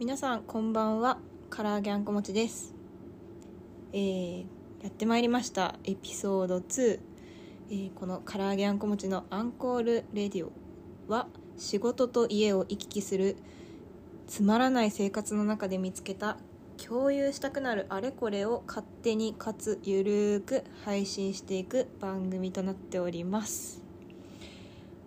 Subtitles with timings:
[0.00, 1.18] 皆さんこんばんは。
[1.50, 2.74] カラーギャンコもちです、
[3.92, 4.40] えー、
[4.82, 7.00] やってまいりましたエピソード2、
[7.70, 10.50] えーこのカラーギャンコもちのアンコールレディオ
[11.06, 13.36] は仕事と家を行き来する
[14.26, 16.38] つまらない生活の中で見つけた
[16.76, 23.80] 共有したくなるあれこれを勝手にかつゆるーく配信していく番組となっております、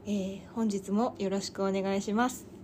[0.05, 2.56] えー本日もよろしくお願いします。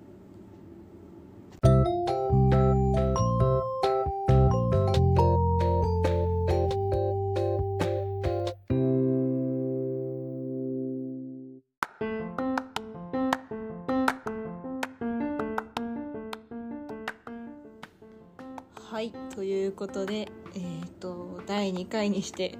[19.35, 22.55] ということでえっ、と第2回にして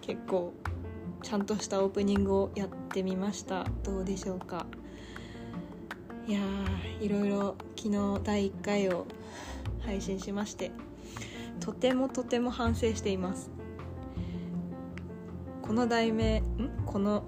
[0.00, 0.54] 結構
[1.22, 3.66] ちゃんとしたオープニングをやってみました。
[3.82, 4.66] どうでしょうか？
[6.26, 9.06] いやーいろいろ昨日第1回を
[9.84, 10.72] 配信しまして
[11.60, 13.50] とてもとても反省しています。
[15.60, 16.44] この題名ん？
[16.86, 17.24] この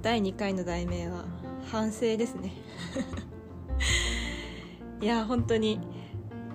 [0.00, 1.24] 第2回の題名は
[1.72, 2.52] 反省ですね。
[5.02, 5.80] いや本当に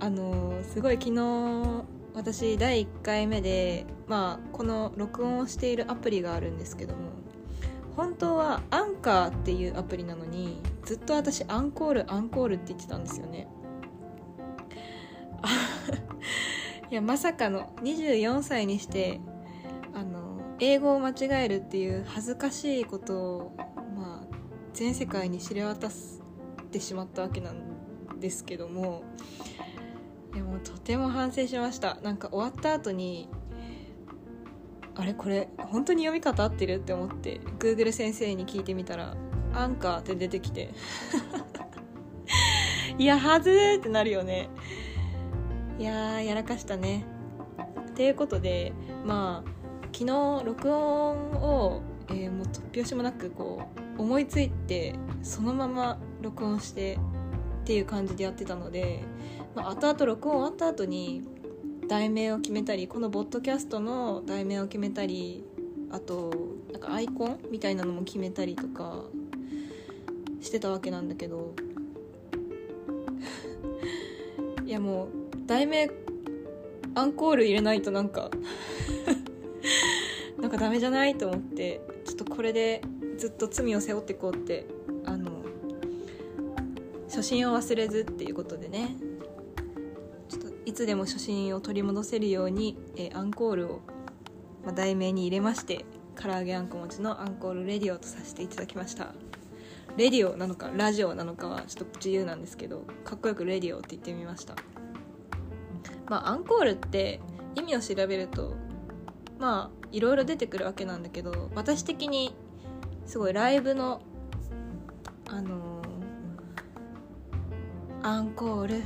[0.03, 7.11] あのすごい昨日私第1回目でまあこの録音をしているアプリがあるんですけども
[7.95, 13.47] 本当はアンカーっていうアプリなのにずっと私アンコールアンコールって言ってたんですよね。
[16.91, 19.21] いやまさかの24歳にして
[19.93, 23.55] あの英語を間違えるっていう恥ずかしいことを、
[23.95, 24.35] まあ、
[24.73, 25.91] 全世界に知れ渡っ
[26.71, 29.03] てしまったわけなんですけども
[30.33, 31.99] いやもとても反省しました。
[32.01, 33.29] なんか終わった後に
[34.95, 39.15] あれこれ本当に読み方合ってるって思って Google 先生に聞いてみたら
[39.53, 40.73] 「アンカー」って出てきて。
[42.99, 44.49] いやはずってなるよね。
[45.79, 47.05] いややらかしたね。
[47.89, 48.73] っていうことで
[49.05, 49.49] まあ
[49.91, 53.63] 昨日録音を、えーもう突拍子もなくこ
[53.97, 56.95] う思いついてそのまま録音して
[57.61, 59.03] っていう感じでやってたので、
[59.55, 61.23] まあ、後々録音終わった後に
[61.87, 65.43] 題名を決めたりこのボッドキャストの題名を決めたり
[65.91, 66.31] あと
[66.71, 69.03] なんかアイコンみたいなのも決めたりとか
[70.41, 71.53] してたわけなんだけど。
[74.65, 75.09] いやもう
[75.45, 75.91] 題名
[76.95, 78.31] アンコール入れないとなんか
[80.39, 82.81] なんかダメじゃないと思ってちょっとこれで
[83.17, 84.65] ずっと罪を背負っていこうって
[85.03, 85.31] あの
[87.07, 88.95] 初心を忘れずっていうことでね。
[90.65, 93.81] いつでも初心を取り戻せるように、えーアンコールを、
[94.63, 95.85] まあ、題名に入れまして
[96.15, 99.13] 唐揚げあんこ餅のアンコールレディオとさせていただきました。
[99.97, 104.55] レディオなのかラジオなのかはちょっと自由なんですけどかっこよくレディオって言ってみました。
[106.07, 107.19] まあアンコールって
[107.55, 108.55] 意味を調べると
[109.39, 112.35] まあいろいろ出てくるわけなんだけど私的に
[113.05, 114.01] すごいライブの
[115.27, 115.83] あのー
[118.05, 118.83] アンコール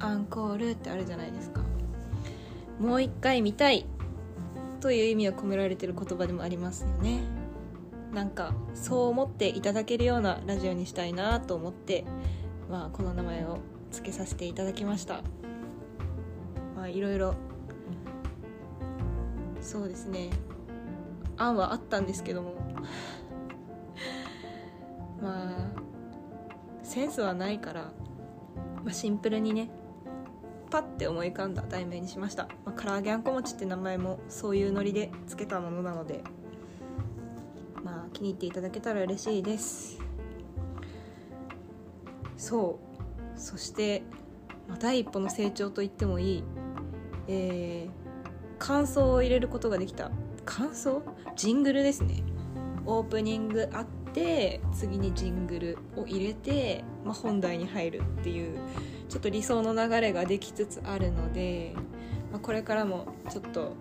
[0.00, 1.60] アンコールってあるじゃないですか。
[2.78, 3.86] もう一回見たい
[4.80, 7.20] という意味を込められてる言葉でもありますよね。
[8.12, 12.04] なんかそう思っていただけるようなラジオにしたいなと思って、
[12.68, 13.58] まあ、この名前を
[13.92, 15.22] 付けさせていただきました。
[16.74, 17.34] まあいろいろ
[19.60, 20.30] そうですね。
[21.36, 22.54] 案はあったんですけども。
[25.20, 25.68] まあ
[26.82, 27.92] センスはないから、
[28.82, 29.70] まあ、シンプルにね
[30.70, 36.22] パッて思い浮かんだ題名にしました、まあ、唐揚げあんこ餅って名前もそういうノリでつけたものなので
[37.82, 39.98] まあ気に入っていただけたら嬉しいです。
[42.36, 42.78] そ
[43.36, 43.38] う。
[43.38, 44.02] そして、
[44.68, 46.44] まあ、第一歩の成長と言ってもいい。
[47.28, 48.00] えー
[48.60, 50.10] 感想を入れることができた。
[50.44, 51.02] 感想？
[51.34, 52.22] ジングルですね。
[52.84, 58.58] オープニングあって次にジングルを入れて、まあ、本題に入るっていう
[59.10, 61.72] ちょっと理想の流れができつつあるので、
[62.30, 63.74] まあ、これからもちょっと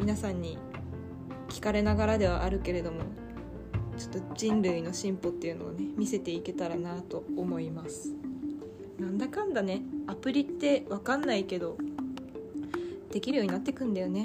[0.00, 0.58] 皆さんに
[1.48, 3.02] 聞かれながらではあるけれども
[3.96, 8.12] ちょっと人類の進歩っていうのをね見せていけたらなと思います。
[8.98, 11.76] なんだかんだねアプリって分かんないけど
[13.12, 14.24] できるようになってくんだよね。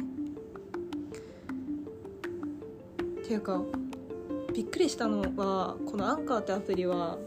[3.21, 3.61] っていうか
[4.56, 7.19] びっくりしたのはこのアンカーってアプリは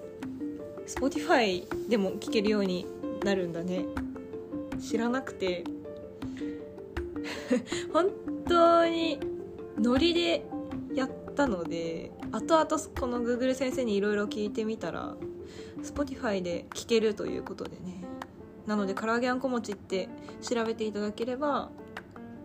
[0.87, 2.87] Spotify でも聴けるように
[3.25, 3.85] なるんだね。
[4.81, 5.65] 知らなくて。
[7.93, 8.11] 本
[8.49, 9.21] 当に
[9.79, 10.45] ノリで
[10.95, 12.67] やったので後々
[12.99, 15.15] この Google 先生にいろいろ聞いてみたら
[15.83, 18.03] Spotify で聴けるということでね。
[18.67, 20.09] なので唐揚げあんこ餅って
[20.41, 21.71] 調べていただければ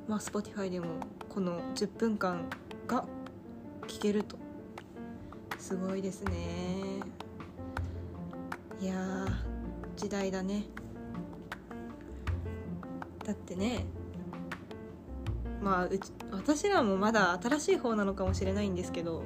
[0.07, 0.87] まあ Spotify でも
[1.29, 2.49] この10分間
[2.87, 3.05] が
[3.87, 4.37] 聞けると。
[5.59, 7.01] すごいですね。
[8.79, 8.95] いや
[9.95, 10.65] 時代だね。
[13.25, 13.85] だってね
[15.61, 19.23] まあうち私らもまだ新しい方なのかもしれないんですけど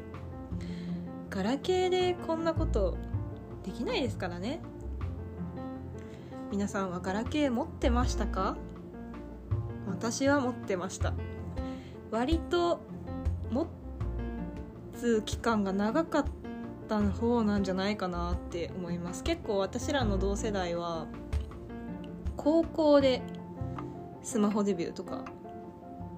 [1.30, 2.98] ガラケーでこんなこと
[3.64, 4.62] できないですからね。
[6.52, 8.58] 皆さんはガラケー持ってましたか？
[9.88, 11.14] 私は持ってました。
[12.10, 12.82] 割と
[13.52, 13.68] 持
[14.98, 16.41] つ期間が長かった
[16.92, 19.24] た方なんじゃないかなって思います。
[19.24, 21.08] 結構私らの同世代は
[22.36, 23.22] 高校で
[24.24, 25.24] スマホデビューとか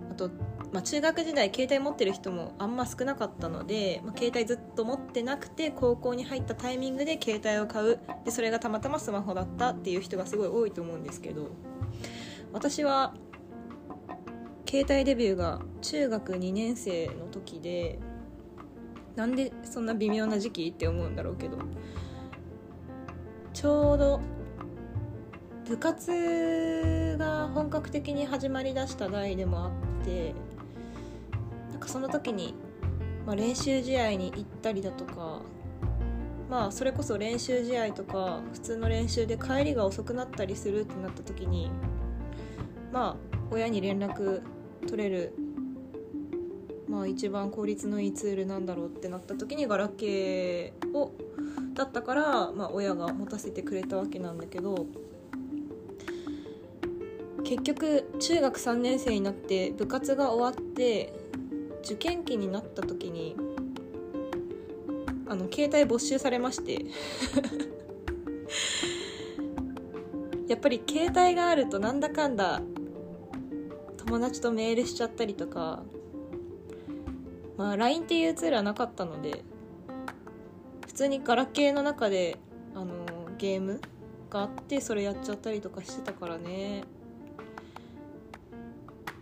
[0.10, 0.32] あと、
[0.72, 8.00] まあ、中学時代携帯持ってる人もあんま少なかったので、まあ、携帯ずっと持ってなくて高校に入ったタイミングで携帯を買う。
[8.26, 11.52] でそれがたまたまスマホだったっていう人がすごい多いと思うんですけど
[12.52, 13.14] 私は
[14.68, 18.00] 携帯デビューが中学2年生の時で
[19.16, 21.58] なんでそんな微妙な時期って思うんだろうけど。
[23.54, 24.20] ちょうど
[25.66, 29.68] 部活が本格的に始まりだした代でもあ
[30.02, 30.34] って
[31.72, 32.56] なんかその時に、
[33.26, 35.42] まあ、練習試合に行ったりだとか
[36.50, 41.72] まあそれこそ練習試合とか普通の練習で帰りが遅くなったりするってなった時に
[42.92, 44.42] まあ親に連絡
[44.88, 45.36] 取れる
[46.94, 51.12] まあ一番効率のいいツールなんだろうってなった時にガラケーを
[51.74, 54.86] だったから、まあ、親が持たせてくれたわけなんだけど
[57.44, 61.12] 結局中学3年生になって部活が終わって
[61.84, 63.36] 受験期になった時に
[65.28, 66.86] あの携帯没収されまして。
[70.48, 72.62] やっぱり携帯があるとなんだかんだ
[73.98, 75.84] 友達とメールしちゃったりとか
[77.58, 79.44] まあ LINE っていうツールはなかったので
[80.88, 82.38] 普通にガラケーの中で
[82.76, 82.94] あの
[83.38, 83.82] ゲーム
[84.30, 86.84] があってそれやっちゃったりとかしてたからね。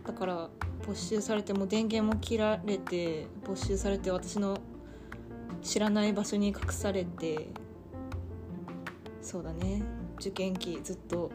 [0.06, 0.48] だから
[0.86, 4.58] 没収されても電源も切られて没収されて私の
[5.62, 7.48] 知らない場所に隠されて
[9.20, 9.82] そうだね。
[10.18, 11.30] 受験期ずっと、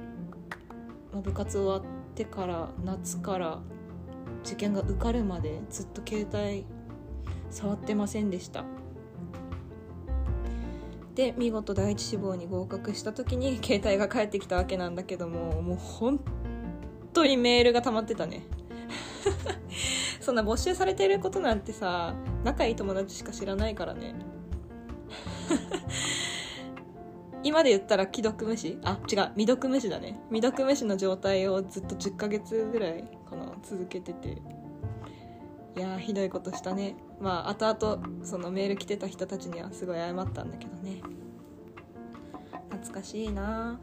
[1.12, 3.60] まあ、部活終わってから夏から
[4.46, 6.66] 受験が受かるまでずっと携帯
[7.50, 8.66] 触ってませんでした。
[11.18, 16.20] で見事第一志望に合格した時に 携帯が返ってきたわけなんだけどももう本
[17.12, 18.44] 当にメールが溜まってたね。
[20.22, 22.14] そんな没収されてることなんてさ
[22.44, 24.14] 仲いい友達しか知らないからね。
[27.44, 28.78] 今で言ったら既読無視？
[28.84, 30.20] あ違う未読無視だね。
[30.30, 34.38] 未読無視の状態をずっと10ヶ月ぐらいかな続けてて。
[35.77, 36.95] いやひどいことしたね。
[37.21, 41.01] まあ後々そのメール来てた人たちにはすごい謝ったんだけどね。
[42.71, 43.79] 懐かしいな。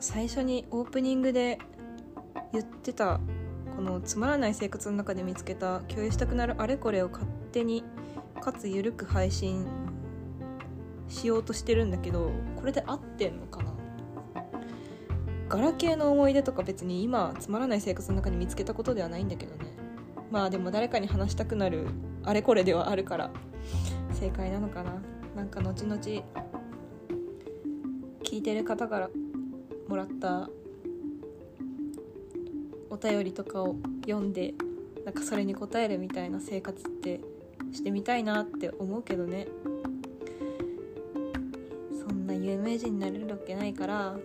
[0.00, 1.58] 最初にオープニングで
[2.54, 3.20] 言ってた
[3.76, 7.84] このつまらない生活の中で見つけた共有したくなるあれこれを勝手に
[8.40, 9.66] かつ緩く配信
[11.08, 13.69] しようとしてるんだけどこれで合ってんのかな？
[15.50, 19.66] ガラケーの思い出とか別に今つまらない生活の中に見つけたことではないんだけどね。
[20.30, 21.88] まあでも誰かに話したくなる
[22.22, 23.32] あれこれではあるから
[24.12, 25.02] 正解なのかな。
[25.34, 26.22] なんか後々聞
[28.36, 29.10] いてる方から
[29.88, 30.48] もらった
[32.88, 34.54] お便りとかを読んで
[35.04, 37.20] なんかそれに答えるみたいな生活って
[37.72, 39.48] してみたいなって思うけどね。
[42.08, 44.16] そんな有名人になれるわけないから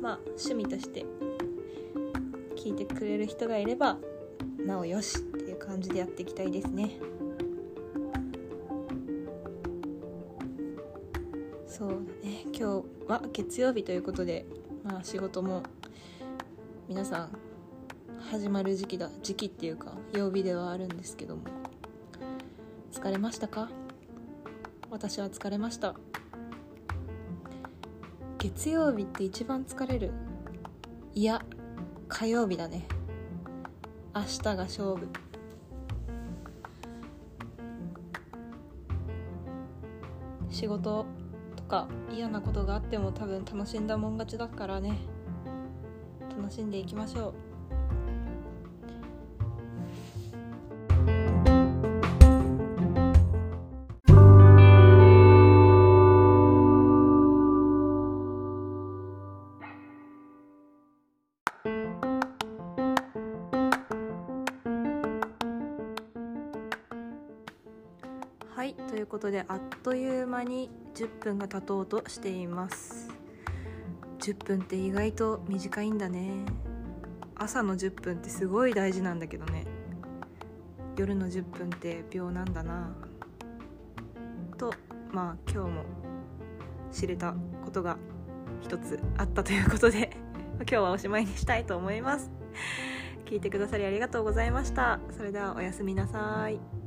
[0.00, 1.04] まあ趣味として
[2.56, 3.98] 聞いてくれる人がいれば
[4.64, 6.98] なおよしっていう感じでやっていきたいですね。
[11.66, 11.94] そうだ
[12.28, 12.44] ね。
[12.52, 14.44] 今日は月曜日ということで
[14.84, 15.62] まあ仕事も
[16.88, 17.38] 皆さん
[18.30, 21.42] 始まる時期だ時期っていうか曜日ではあるんですけども。
[22.92, 23.70] 疲れましたか？
[24.90, 25.94] 私は疲れました。
[28.40, 30.12] 月曜日って一番疲れる。
[31.12, 31.44] いや
[32.08, 32.86] 火曜日だね。
[34.14, 35.06] 明日が勝負。
[40.48, 41.04] 仕事
[41.54, 44.96] とか嫌なことがあっても多分楽しんだもん勝ちだからね。
[46.34, 47.49] 楽しんでいきましょう。
[68.60, 73.08] はいということであっという間に10分が経とうとしています。
[74.18, 76.44] 10分って意外と短いんだね。
[77.36, 79.64] 朝の10分ってすごい大事なんだけどね。
[80.98, 82.94] 夜の10分って秒なんだな。
[84.58, 84.74] と
[85.10, 85.84] まあ今日も
[86.92, 87.96] 知れたことが
[88.60, 90.18] 一つあったということで
[90.60, 92.30] 今日はおしまいにしたいと思います。
[93.24, 95.00] 聞いてくださりありがとうございました。
[95.16, 96.79] それではおやすみなさい。